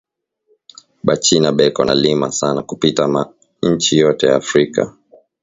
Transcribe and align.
Ba 1.05 1.15
china 1.23 1.49
beko 1.57 1.81
na 1.85 1.93
lima 2.03 2.27
sana 2.39 2.61
kupita 2.63 3.03
ma 3.07 3.21
inchi 3.67 3.97
yote 3.97 4.27
ya 4.27 4.35
afrika 4.35 4.95